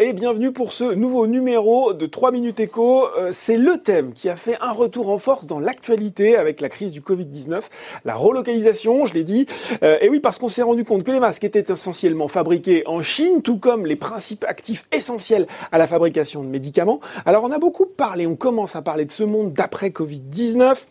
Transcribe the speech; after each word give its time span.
et 0.00 0.12
bienvenue 0.12 0.50
pour 0.50 0.72
ce 0.72 0.92
nouveau 0.92 1.28
numéro 1.28 1.92
de 1.92 2.06
3 2.06 2.32
minutes 2.32 2.58
écho. 2.58 3.06
Euh, 3.16 3.30
c'est 3.32 3.56
le 3.56 3.78
thème 3.78 4.12
qui 4.12 4.28
a 4.28 4.34
fait 4.34 4.56
un 4.60 4.72
retour 4.72 5.08
en 5.08 5.18
force 5.18 5.46
dans 5.46 5.60
l'actualité 5.60 6.36
avec 6.36 6.60
la 6.60 6.68
crise 6.68 6.90
du 6.90 7.00
Covid-19, 7.00 7.62
la 8.04 8.16
relocalisation, 8.16 9.06
je 9.06 9.14
l'ai 9.14 9.22
dit. 9.22 9.46
Euh, 9.84 9.98
et 10.00 10.08
oui, 10.08 10.18
parce 10.18 10.38
qu'on 10.38 10.48
s'est 10.48 10.62
rendu 10.62 10.84
compte 10.84 11.04
que 11.04 11.12
les 11.12 11.20
masques 11.20 11.44
étaient 11.44 11.72
essentiellement 11.72 12.26
fabriqués 12.26 12.82
en 12.86 13.02
Chine, 13.02 13.40
tout 13.40 13.58
comme 13.58 13.86
les 13.86 13.96
principes 13.96 14.44
actifs 14.48 14.84
essentiels 14.90 15.46
à 15.70 15.78
la 15.78 15.86
fabrication 15.86 16.42
de 16.42 16.48
médicaments. 16.48 16.98
Alors 17.24 17.44
on 17.44 17.52
a 17.52 17.58
beaucoup 17.58 17.86
parlé, 17.86 18.26
on 18.26 18.36
commence 18.36 18.74
à 18.74 18.82
parler 18.82 19.04
de 19.04 19.12
ce 19.12 19.22
monde 19.22 19.52
d'après 19.52 19.90
Covid-19. 19.90 20.86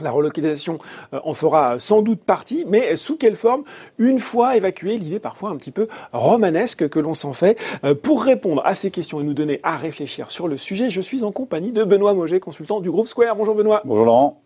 La 0.00 0.10
relocalisation 0.10 0.78
euh, 1.14 1.20
en 1.24 1.34
fera 1.34 1.78
sans 1.78 2.02
doute 2.02 2.20
partie, 2.20 2.64
mais 2.68 2.96
sous 2.96 3.16
quelle 3.16 3.36
forme? 3.36 3.62
Une 3.98 4.18
fois 4.18 4.56
évacuée 4.56 4.96
l'idée 4.96 5.20
parfois 5.20 5.50
un 5.50 5.56
petit 5.56 5.70
peu 5.70 5.88
romanesque 6.12 6.88
que 6.88 6.98
l'on 6.98 7.14
s'en 7.14 7.32
fait. 7.32 7.58
Euh, 7.84 7.94
pour 7.94 8.22
répondre 8.22 8.62
à 8.64 8.74
ces 8.74 8.90
questions 8.90 9.20
et 9.20 9.24
nous 9.24 9.34
donner 9.34 9.60
à 9.62 9.76
réfléchir 9.76 10.30
sur 10.30 10.48
le 10.48 10.56
sujet, 10.56 10.90
je 10.90 11.00
suis 11.00 11.22
en 11.22 11.32
compagnie 11.32 11.72
de 11.72 11.84
Benoît 11.84 12.14
Moget, 12.14 12.40
consultant 12.40 12.80
du 12.80 12.90
groupe 12.90 13.08
Square. 13.08 13.36
Bonjour 13.36 13.54
Benoît. 13.54 13.82
Bonjour 13.84 14.04
Laurent. 14.04 14.40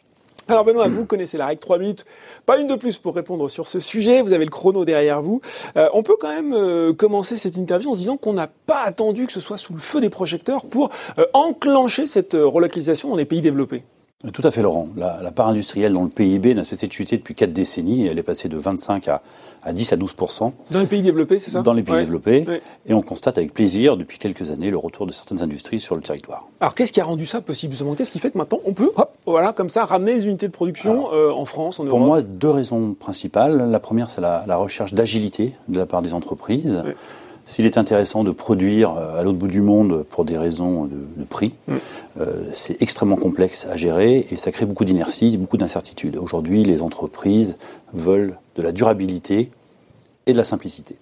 Alors 0.46 0.64
Benoît, 0.64 0.88
vous 0.88 1.06
connaissez 1.06 1.38
la 1.38 1.46
règle 1.46 1.60
3 1.60 1.78
minutes, 1.78 2.04
pas 2.44 2.58
une 2.58 2.66
de 2.66 2.74
plus 2.74 2.98
pour 2.98 3.14
répondre 3.14 3.48
sur 3.48 3.66
ce 3.66 3.80
sujet, 3.80 4.20
vous 4.20 4.34
avez 4.34 4.44
le 4.44 4.50
chrono 4.50 4.84
derrière 4.84 5.22
vous. 5.22 5.40
Euh, 5.78 5.88
on 5.94 6.02
peut 6.02 6.16
quand 6.20 6.28
même 6.28 6.94
commencer 6.96 7.38
cette 7.38 7.56
interview 7.56 7.90
en 7.90 7.94
se 7.94 8.00
disant 8.00 8.18
qu'on 8.18 8.34
n'a 8.34 8.50
pas 8.66 8.82
attendu 8.84 9.26
que 9.26 9.32
ce 9.32 9.40
soit 9.40 9.56
sous 9.56 9.72
le 9.72 9.78
feu 9.78 10.02
des 10.02 10.10
projecteurs 10.10 10.66
pour 10.66 10.90
enclencher 11.32 12.06
cette 12.06 12.34
relocalisation 12.34 13.08
dans 13.08 13.16
les 13.16 13.24
pays 13.24 13.40
développés. 13.40 13.84
Tout 14.32 14.42
à 14.44 14.50
fait, 14.50 14.62
Laurent. 14.62 14.88
La, 14.96 15.30
part 15.30 15.48
industrielle 15.48 15.92
dans 15.92 16.02
le 16.02 16.08
PIB 16.08 16.54
n'a 16.54 16.64
cessé 16.64 16.86
de 16.86 16.92
chuter 16.92 17.16
depuis 17.16 17.34
4 17.34 17.52
décennies. 17.52 18.06
Elle 18.06 18.18
est 18.18 18.22
passée 18.22 18.48
de 18.48 18.56
25 18.56 19.08
à, 19.08 19.20
10 19.72 19.92
à 19.92 19.96
12% 19.96 20.52
Dans 20.70 20.80
les 20.80 20.86
pays 20.86 21.02
développés, 21.02 21.38
c'est 21.38 21.50
ça? 21.50 21.62
Dans 21.62 21.72
les 21.72 21.82
pays 21.82 21.96
développés. 21.96 22.46
Et 22.86 22.94
on 22.94 23.02
constate 23.02 23.38
avec 23.38 23.52
plaisir, 23.52 23.96
depuis 23.96 24.18
quelques 24.18 24.50
années, 24.50 24.70
le 24.70 24.78
retour 24.78 25.06
de 25.06 25.12
certaines 25.12 25.42
industries 25.42 25.80
sur 25.80 25.94
le 25.94 26.02
territoire. 26.02 26.48
Alors, 26.60 26.74
qu'est-ce 26.74 26.92
qui 26.92 27.00
a 27.00 27.04
rendu 27.04 27.26
ça 27.26 27.40
possible 27.40 27.74
Qu'est-ce 27.96 28.10
qui 28.10 28.18
fait 28.18 28.30
que 28.30 28.38
maintenant, 28.38 28.60
on 28.64 28.72
peut, 28.72 28.90
hop, 28.96 29.14
voilà, 29.26 29.52
comme 29.52 29.68
ça, 29.68 29.84
ramener 29.84 30.14
les 30.14 30.26
unités 30.26 30.46
de 30.46 30.52
production 30.52 31.12
euh, 31.12 31.30
en 31.30 31.44
France, 31.44 31.78
en 31.80 31.84
Europe? 31.84 31.98
Pour 31.98 32.06
moi, 32.06 32.22
deux 32.22 32.50
raisons 32.50 32.94
principales. 32.94 33.70
La 33.70 33.80
première, 33.80 34.10
c'est 34.10 34.20
la, 34.20 34.44
la, 34.46 34.56
recherche 34.56 34.94
d'agilité 34.94 35.54
de 35.68 35.78
la 35.78 35.86
part 35.86 36.02
des 36.02 36.14
entreprises. 36.14 36.82
S'il 37.46 37.66
est 37.66 37.76
intéressant 37.76 38.24
de 38.24 38.30
produire 38.30 38.96
euh, 38.96 39.20
à 39.20 39.22
l'autre 39.22 39.38
bout 39.38 39.48
du 39.48 39.60
monde 39.60 40.04
pour 40.10 40.24
des 40.24 40.38
raisons 40.38 40.86
de, 40.86 41.24
prix, 41.24 41.52
mm. 41.68 41.74
euh, 42.20 42.26
c'est 42.54 42.80
extrêmement 42.82 43.16
complexe 43.16 43.66
à 43.70 43.76
gérer 43.76 44.26
et 44.30 44.36
ça 44.36 44.50
crée 44.50 44.66
beaucoup 44.66 44.84
d'inertie, 44.84 45.36
beaucoup 45.36 45.56
d'incertitude. 45.56 46.16
Aujourd'hui, 46.16 46.64
les 46.64 46.82
entreprises 46.82 47.56
veulent 47.92 48.36
de 48.56 48.62
la 48.62 48.72
durabilité 48.72 49.50
et 50.26 50.32
de 50.32 50.38
la 50.38 50.44
simplicité. 50.44 50.96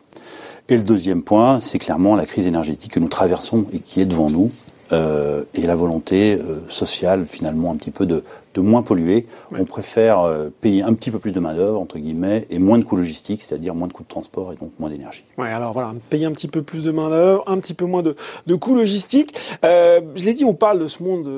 Et 0.69 0.77
le 0.77 0.83
deuxième 0.83 1.23
point, 1.23 1.61
c'est 1.61 1.79
clairement 1.79 2.17
la 2.17 2.27
crise 2.27 2.47
énergétique 2.47 2.93
que 2.93 3.01
nous 3.01 3.09
traversons 3.09 3.67
et 3.73 3.79
qui 3.79 4.01
est 4.01 4.07
devant 4.07 4.31
nous. 4.31 4.51
Euh, 4.93 5.45
et 5.55 5.63
la 5.63 5.75
volonté 5.75 6.35
euh, 6.35 6.61
sociale 6.69 7.25
finalement 7.27 7.71
un 7.73 7.77
petit 7.77 7.91
peu 7.91 8.05
de, 8.05 8.25
de 8.55 8.61
moins 8.61 8.83
polluer. 8.83 9.27
On 9.51 9.65
préfère 9.65 10.21
euh, 10.21 10.51
payer 10.61 10.83
un 10.83 10.93
petit 10.95 11.11
peu 11.11 11.19
plus 11.19 11.33
de 11.33 11.41
main 11.41 11.55
d'œuvre 11.55 11.81
entre 11.81 11.99
guillemets 11.99 12.47
et 12.51 12.59
moins 12.59 12.79
de 12.79 12.85
coûts 12.85 12.97
logistiques, 12.97 13.43
c'est-à-dire 13.43 13.75
moins 13.75 13.89
de 13.89 13.93
coûts 13.93 14.03
de 14.03 14.09
transport 14.09 14.53
et 14.53 14.57
donc 14.57 14.73
moins 14.79 14.91
d'énergie. 14.91 15.25
Ouais, 15.39 15.51
alors 15.51 15.73
voilà, 15.73 15.95
payer 16.11 16.27
un 16.27 16.33
petit 16.33 16.49
peu 16.49 16.63
plus 16.63 16.85
de 16.85 16.91
main 16.91 17.09
d'œuvre, 17.09 17.45
un 17.47 17.59
petit 17.59 17.75
peu 17.75 17.87
moins 17.87 18.03
de, 18.03 18.17
de 18.47 18.55
coûts 18.55 18.75
logistiques. 18.75 19.35
je 19.63 20.25
l'ai 20.25 20.35
dit, 20.35 20.45
on 20.45 20.55
parle 20.55 20.81
de 20.81 20.89
ce 20.89 21.03
monde 21.03 21.31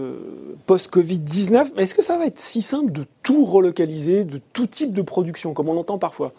post-Covid-19, 0.67 1.73
mais 1.77 1.85
est-ce 1.85 1.95
que 1.95 2.03
ça 2.03 2.19
va 2.19 2.27
être 2.27 2.41
si 2.41 2.63
simple 2.63 2.93
de 2.93 3.05
tout 3.23 3.45
relocaliser, 3.45 4.25
de 4.25 4.41
tout 4.53 4.67
type 4.67 4.93
de 4.93 5.03
production, 5.03 5.55
comme 5.55 5.69
on 5.69 5.75
l'entend 5.75 5.99
parfois? 5.99 6.33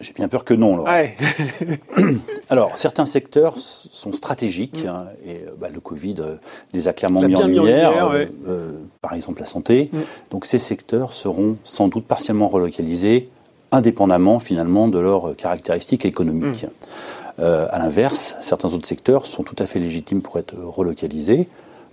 J'ai 0.00 0.12
bien 0.14 0.28
peur 0.28 0.44
que 0.44 0.54
non. 0.54 0.84
Alors, 2.50 2.78
certains 2.78 3.06
secteurs 3.06 3.54
sont 3.58 4.12
stratégiques, 4.12 4.84
mm. 4.84 4.88
hein, 4.88 5.06
et 5.26 5.44
bah, 5.58 5.68
le 5.72 5.80
Covid 5.80 6.16
euh, 6.18 6.36
les 6.72 6.88
a 6.88 6.92
clairement 6.92 7.20
mis 7.20 7.36
en 7.36 7.46
lumière, 7.46 8.10
euh, 8.10 8.24
euh, 8.48 8.72
par 9.02 9.12
exemple 9.12 9.40
la 9.40 9.46
santé. 9.46 9.90
Mm. 9.92 9.98
Donc 10.30 10.46
ces 10.46 10.58
secteurs 10.58 11.12
seront 11.12 11.56
sans 11.64 11.88
doute 11.88 12.06
partiellement 12.06 12.48
relocalisés, 12.48 13.28
indépendamment 13.72 14.40
finalement 14.40 14.88
de 14.88 14.98
leurs 14.98 15.36
caractéristiques 15.36 16.04
économiques. 16.04 16.64
Mm. 16.64 17.42
à 17.42 17.78
l'inverse, 17.78 18.36
certains 18.40 18.72
autres 18.74 18.88
secteurs 18.88 19.26
sont 19.26 19.42
tout 19.42 19.56
à 19.58 19.66
fait 19.66 19.78
légitimes 19.78 20.22
pour 20.22 20.38
être 20.38 20.54
relocalisés. 20.56 21.48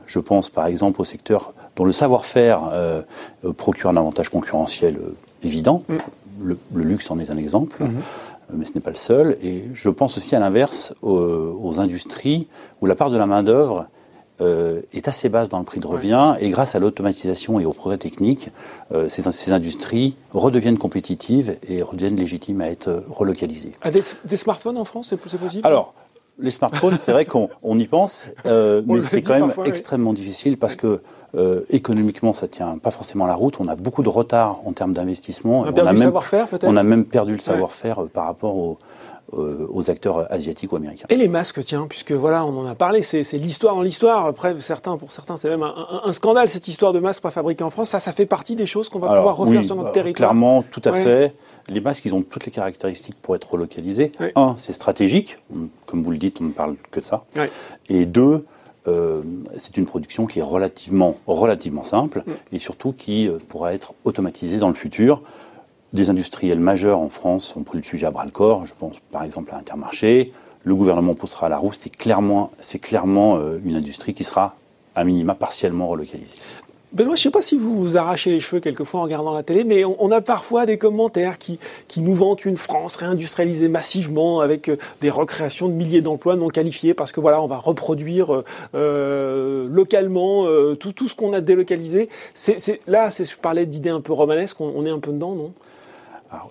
Je 0.05 0.19
pense 0.19 0.49
par 0.49 0.67
exemple 0.67 1.01
aux 1.01 1.05
secteurs 1.05 1.53
dont 1.75 1.83
le 1.83 1.91
savoir-faire 1.91 2.71
procure 3.57 3.89
un 3.89 3.97
avantage 3.97 4.29
concurrentiel 4.29 4.97
évident, 5.43 5.83
le, 6.41 6.57
luxe 6.73 7.09
en 7.11 7.19
est 7.19 7.29
un 7.29 7.37
exemple, 7.37 7.83
mhm. 7.83 8.01
mais 8.53 8.65
ce 8.65 8.73
n'est 8.73 8.81
pas 8.81 8.91
le 8.91 8.97
seul. 8.97 9.37
Et 9.41 9.63
je 9.73 9.89
pense 9.89 10.17
aussi 10.17 10.35
à 10.35 10.39
l'inverse 10.39 10.93
aux, 11.01 11.79
industries 11.79 12.47
où 12.81 12.85
la 12.85 12.95
part 12.95 13.09
de 13.09 13.17
la 13.17 13.25
main-d'œuvre 13.25 13.87
euh, 14.39 14.81
est 14.93 15.07
assez 15.07 15.29
basse 15.29 15.49
dans 15.49 15.59
le 15.59 15.65
prix 15.65 15.79
de 15.79 15.87
revient 15.87 16.35
et 16.39 16.49
grâce 16.49 16.75
à 16.75 16.79
l'automatisation 16.79 17.59
et 17.59 17.65
au 17.65 17.73
progrès 17.73 17.97
technique, 17.97 18.49
euh, 18.91 19.09
ces, 19.09 19.51
industries 19.51 20.15
redeviennent 20.33 20.77
compétitives 20.77 21.57
et 21.67 21.81
redeviennent 21.81 22.15
légitimes 22.15 22.61
à 22.61 22.69
être 22.69 23.03
relocalisées. 23.09 23.73
Ah, 23.81 23.91
des, 23.91 24.03
des, 24.25 24.37
smartphones 24.37 24.77
en 24.77 24.85
France, 24.85 25.07
c'est 25.09 25.17
possible? 25.17 25.65
Alors, 25.65 25.93
les 26.39 26.51
smartphones, 26.51 26.97
c'est 26.99 27.11
vrai 27.11 27.25
qu'on 27.25 27.49
y 27.77 27.85
pense, 27.85 28.29
euh, 28.45 28.81
mais 28.85 29.01
c'est 29.01 29.21
quand 29.21 29.39
même 29.39 29.51
extrêmement 29.65 30.13
difficile 30.13 30.57
parce 30.57 30.75
que 30.75 31.01
euh, 31.35 31.61
économiquement, 31.69 32.33
ça 32.33 32.47
tient 32.47 32.77
pas 32.77 32.91
forcément 32.91 33.25
la 33.25 33.35
route. 33.35 33.59
On 33.59 33.67
a 33.67 33.75
beaucoup 33.75 34.03
de 34.03 34.09
retard 34.09 34.59
en 34.65 34.71
termes 34.71 34.93
d'investissement. 34.93 35.61
On, 35.61 35.65
a 35.65 35.93
même, 35.93 36.13
on 36.63 36.77
a 36.77 36.83
même 36.83 37.05
perdu 37.05 37.33
le 37.33 37.39
savoir-faire 37.39 38.03
euh, 38.03 38.07
par 38.07 38.25
rapport 38.25 38.55
aux, 38.55 38.77
aux 39.33 39.89
acteurs 39.89 40.31
asiatiques 40.31 40.71
ou 40.71 40.77
américains. 40.77 41.05
Et 41.09 41.17
les 41.17 41.27
masques, 41.27 41.61
tiens, 41.65 41.85
puisque 41.89 42.13
voilà, 42.13 42.45
on 42.45 42.57
en 42.57 42.65
a 42.65 42.75
parlé, 42.75 43.01
c'est 43.01 43.23
l'histoire 43.33 43.75
dans 43.75 43.81
l'histoire. 43.81 44.25
Après, 44.25 44.55
certains, 44.61 44.95
pour 44.97 45.11
certains, 45.11 45.35
c'est 45.35 45.49
même 45.49 45.63
un, 45.63 46.13
scandale 46.13 46.47
cette 46.47 46.69
histoire 46.69 46.93
de 46.93 46.99
masques 46.99 47.23
pas 47.23 47.31
fabriqués 47.31 47.65
en 47.65 47.69
France. 47.69 47.89
Ça, 47.89 47.99
ça 47.99 48.13
fait 48.13 48.25
partie 48.25 48.55
des 48.55 48.65
choses 48.65 48.87
qu'on 48.87 48.99
va 48.99 49.15
pouvoir 49.15 49.35
refaire 49.35 49.63
sur 49.65 49.75
notre 49.75 49.91
territoire. 49.91 50.29
Clairement, 50.29 50.63
tout 50.71 50.81
à 50.85 50.93
fait. 50.93 51.33
Les 51.69 51.81
masques, 51.81 52.05
ils 52.05 52.13
ont 52.13 52.21
toutes 52.21 52.45
les 52.45 52.51
caractéristiques 52.51 53.17
pour 53.21 53.35
être 53.35 53.51
relocalisés. 53.51 54.11
Un, 54.35 54.55
c'est 54.57 54.73
stratégique, 54.73 55.37
comme 55.85 56.03
vous 56.03 56.11
le 56.11 56.17
dites, 56.17 56.39
on 56.41 56.45
ne 56.45 56.51
parle 56.51 56.75
que 56.91 56.99
de 56.99 57.05
ça. 57.05 57.25
Et 57.89 58.05
deux, 58.05 58.45
euh, 58.87 59.21
c'est 59.57 59.77
une 59.77 59.85
production 59.85 60.27
qui 60.27 60.39
est 60.39 60.43
relativement, 60.43 61.17
relativement 61.27 61.83
simple 61.83 62.23
et 62.51 62.59
surtout 62.59 62.93
qui 62.93 63.27
euh, 63.27 63.37
pourra 63.49 63.73
être 63.73 63.93
automatisée 64.05 64.57
dans 64.57 64.69
le 64.69 64.75
futur. 64.75 65.21
Des 65.93 66.09
industriels 66.09 66.59
majeurs 66.59 66.99
en 66.99 67.09
France 67.09 67.53
ont 67.55 67.63
pris 67.63 67.77
le 67.77 67.83
sujet 67.83 68.05
à 68.05 68.11
bras 68.11 68.25
le 68.25 68.31
corps. 68.31 68.65
Je 68.65 68.73
pense 68.77 68.99
par 69.11 69.23
exemple 69.23 69.51
à 69.53 69.57
Intermarché. 69.57 70.31
Le 70.63 70.75
gouvernement 70.75 71.15
poussera 71.15 71.49
la 71.49 71.57
roue. 71.57 71.73
C'est 71.73 71.95
clairement, 71.95 72.51
c'est 72.59 72.79
clairement 72.79 73.37
euh, 73.37 73.59
une 73.63 73.75
industrie 73.75 74.13
qui 74.13 74.23
sera 74.23 74.55
à 74.95 75.03
minima 75.03 75.35
partiellement 75.35 75.87
relocalisée. 75.87 76.37
Benoît, 76.93 77.15
je 77.15 77.19
ne 77.19 77.23
sais 77.23 77.31
pas 77.31 77.41
si 77.41 77.57
vous 77.57 77.75
vous 77.75 77.97
arrachez 77.97 78.29
les 78.29 78.39
cheveux 78.39 78.61
quelquefois 78.61 79.01
en 79.01 79.03
regardant 79.03 79.33
la 79.33 79.43
télé, 79.43 79.65
mais 79.65 79.83
on, 79.83 80.09
a 80.09 80.21
parfois 80.21 80.65
des 80.65 80.77
commentaires 80.77 81.37
qui, 81.37 81.59
qui 81.89 82.01
nous 82.01 82.15
vantent 82.15 82.45
une 82.45 82.55
France 82.55 82.95
réindustrialisée 82.95 83.67
massivement 83.67 84.39
avec 84.39 84.69
euh, 84.69 84.77
des 85.01 85.09
recréations 85.09 85.67
de 85.67 85.73
milliers 85.73 86.01
d'emplois 86.01 86.37
non 86.37 86.47
qualifiés 86.47 86.93
parce 86.93 87.11
que 87.11 87.19
voilà, 87.19 87.41
on 87.41 87.47
va 87.47 87.57
reproduire 87.57 88.33
euh, 88.33 88.45
euh 88.73 89.67
localement 89.69 90.45
euh, 90.45 90.75
tout, 90.75 90.93
tout 90.93 91.09
ce 91.09 91.15
qu'on 91.15 91.33
a 91.33 91.41
délocalisé. 91.41 92.07
C'est, 92.33 92.79
là, 92.87 93.09
c'est, 93.11 93.25
je 93.25 93.35
parlais 93.37 93.65
d'idées 93.65 93.89
un 93.89 94.01
peu 94.01 94.13
romanesques, 94.13 94.61
on, 94.61 94.85
est 94.85 94.89
un 94.89 94.99
peu 94.99 95.11
dedans, 95.11 95.35
non? 95.35 95.51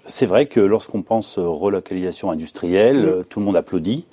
C'est 0.06 0.26
vrai 0.26 0.46
que 0.46 0.60
lorsqu'on 0.60 1.02
pense 1.02 1.38
relocalisation 1.38 2.30
industrielle, 2.30 3.24
tout 3.28 3.40
le 3.40 3.46
monde 3.46 3.56
applaudit. 3.56 4.06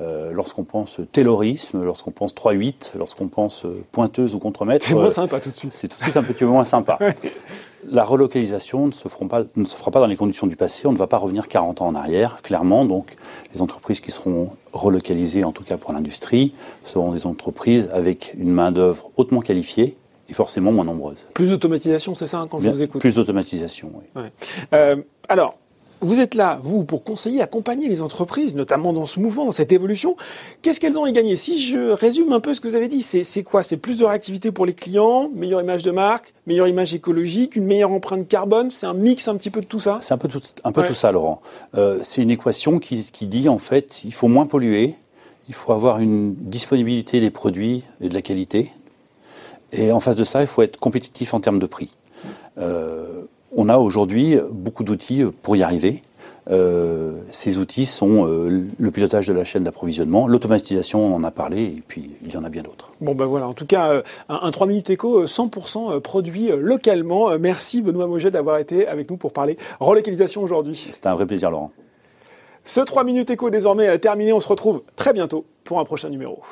Euh, 0.00 0.32
lorsqu'on 0.32 0.64
pense 0.64 1.00
taylorisme, 1.10 1.82
lorsqu'on 1.82 2.12
pense 2.12 2.34
3-8, 2.34 2.96
lorsqu'on 2.96 3.26
pense 3.26 3.64
euh, 3.64 3.84
pointeuse 3.90 4.34
ou 4.34 4.38
contremaître. 4.38 4.86
C'est 4.86 4.94
moins 4.94 5.06
euh, 5.06 5.10
sympa 5.10 5.40
tout 5.40 5.50
de 5.50 5.56
suite. 5.56 5.72
C'est 5.72 5.88
tout 5.88 5.98
de 5.98 6.02
suite 6.02 6.16
un 6.16 6.22
petit 6.22 6.34
peu 6.34 6.46
moins 6.46 6.64
sympa. 6.64 6.98
La 7.90 8.04
relocalisation 8.04 8.88
ne 8.88 8.92
se, 8.92 9.08
pas, 9.08 9.44
ne 9.56 9.64
se 9.64 9.76
fera 9.76 9.90
pas 9.90 10.00
dans 10.00 10.06
les 10.06 10.16
conditions 10.16 10.46
du 10.46 10.56
passé. 10.56 10.86
On 10.86 10.92
ne 10.92 10.98
va 10.98 11.06
pas 11.06 11.16
revenir 11.16 11.48
40 11.48 11.80
ans 11.80 11.86
en 11.86 11.94
arrière, 11.94 12.42
clairement. 12.42 12.84
Donc, 12.84 13.16
les 13.54 13.62
entreprises 13.62 14.00
qui 14.00 14.10
seront 14.10 14.50
relocalisées, 14.72 15.44
en 15.44 15.52
tout 15.52 15.64
cas 15.64 15.78
pour 15.78 15.92
l'industrie, 15.92 16.54
seront 16.84 17.12
des 17.12 17.26
entreprises 17.26 17.88
avec 17.92 18.34
une 18.38 18.50
main-d'œuvre 18.50 19.10
hautement 19.16 19.40
qualifiée 19.40 19.96
et 20.28 20.34
forcément 20.34 20.70
moins 20.70 20.84
nombreuse. 20.84 21.26
Plus 21.34 21.48
d'automatisation, 21.48 22.14
c'est 22.14 22.26
ça, 22.26 22.40
hein, 22.40 22.48
quand 22.50 22.60
je 22.60 22.68
vous 22.68 22.82
écoute 22.82 23.00
Plus 23.00 23.14
d'automatisation, 23.14 23.92
oui. 23.94 24.22
alors, 25.28 25.54
vous 26.00 26.20
êtes 26.20 26.34
là, 26.34 26.60
vous, 26.62 26.84
pour 26.84 27.02
conseiller, 27.02 27.40
accompagner 27.40 27.88
les 27.88 28.02
entreprises, 28.02 28.54
notamment 28.54 28.92
dans 28.92 29.06
ce 29.06 29.20
mouvement, 29.20 29.44
dans 29.44 29.52
cette 29.52 29.72
évolution. 29.72 30.16
Qu'est-ce 30.62 30.80
qu'elles 30.80 30.98
ont 30.98 31.04
à 31.04 31.10
gagner 31.10 31.36
Si 31.36 31.58
je 31.58 31.90
résume 31.90 32.32
un 32.32 32.40
peu 32.40 32.54
ce 32.54 32.60
que 32.60 32.68
vous 32.68 32.74
avez 32.74 32.88
dit, 32.88 33.02
c'est 33.02 33.42
quoi? 33.42 33.62
C'est 33.62 33.76
plus 33.76 33.98
de 33.98 34.04
réactivité 34.04 34.52
pour 34.52 34.66
les 34.66 34.74
clients, 34.74 35.30
meilleure 35.34 35.60
image 35.60 35.82
de 35.82 35.90
marque, 35.90 36.34
meilleure 36.46 36.68
image 36.68 36.94
écologique, 36.94 37.56
une 37.56 37.64
meilleure 37.64 37.92
empreinte 37.92 38.28
carbone 38.28 38.70
C'est 38.70 38.86
un 38.86 38.94
mix 38.94 39.28
un 39.28 39.36
petit 39.36 39.50
peu 39.50 39.60
de 39.60 39.66
tout 39.66 39.80
ça? 39.80 39.98
C'est 40.02 40.14
un 40.14 40.18
peu 40.18 40.28
tout, 40.28 40.42
un 40.64 40.72
peu 40.72 40.86
tout 40.86 40.94
ça, 40.94 41.12
Laurent. 41.12 41.40
Euh, 41.76 41.98
c'est 42.02 42.22
une 42.22 42.30
équation 42.30 42.78
qui, 42.78 43.10
qui 43.10 43.26
dit, 43.26 43.48
en 43.48 43.58
fait, 43.58 44.04
il 44.04 44.14
faut 44.14 44.28
moins 44.28 44.46
polluer, 44.46 44.94
il 45.48 45.54
faut 45.54 45.72
avoir 45.72 45.98
une 45.98 46.34
disponibilité 46.34 47.20
des 47.20 47.30
produits 47.30 47.82
et 48.00 48.08
de 48.08 48.14
la 48.14 48.22
qualité. 48.22 48.70
Et 49.72 49.92
en 49.92 50.00
face 50.00 50.16
de 50.16 50.24
ça, 50.24 50.40
il 50.40 50.46
faut 50.46 50.62
être 50.62 50.78
compétitif 50.78 51.34
en 51.34 51.40
termes 51.40 51.58
de 51.58 51.66
prix. 51.66 51.90
Euh, 52.58 53.24
on 53.54 53.68
a 53.68 53.78
aujourd'hui 53.78 54.38
beaucoup 54.50 54.84
d'outils 54.84 55.24
pour 55.42 55.56
y 55.56 55.62
arriver. 55.62 56.02
ces 57.30 57.58
outils 57.58 57.86
sont 57.86 58.24
le 58.24 58.90
pilotage 58.90 59.26
de 59.26 59.32
la 59.32 59.44
chaîne 59.44 59.64
d'approvisionnement, 59.64 60.26
l'automatisation, 60.26 61.14
on 61.14 61.16
en 61.16 61.24
a 61.24 61.30
parlé, 61.30 61.64
et 61.64 61.82
puis 61.86 62.10
il 62.24 62.32
y 62.32 62.36
en 62.36 62.44
a 62.44 62.48
bien 62.48 62.62
d'autres. 62.62 62.92
Bon 63.00 63.14
ben 63.14 63.26
voilà, 63.26 63.48
en 63.48 63.52
tout 63.52 63.66
cas, 63.66 64.02
un, 64.28 64.40
un 64.42 64.50
3 64.50 64.66
minutes 64.66 64.90
éco 64.90 65.24
100% 65.24 66.00
produit 66.00 66.50
localement. 66.58 67.38
Merci 67.38 67.82
Benoît 67.82 68.06
Moget 68.06 68.30
d'avoir 68.30 68.58
été 68.58 68.86
avec 68.86 69.10
nous 69.10 69.16
pour 69.16 69.32
parler 69.32 69.58
relocalisation 69.80 70.42
aujourd'hui. 70.42 70.88
C'était 70.90 71.08
un 71.08 71.14
vrai 71.14 71.26
plaisir 71.26 71.50
Laurent. 71.50 71.72
Ce 72.64 72.80
3 72.80 73.04
minutes 73.04 73.30
éco 73.30 73.50
désormais 73.50 73.98
terminé, 73.98 74.32
on 74.32 74.40
se 74.40 74.48
retrouve 74.48 74.82
très 74.96 75.12
bientôt 75.12 75.46
pour 75.64 75.80
un 75.80 75.84
prochain 75.84 76.10
numéro. 76.10 76.42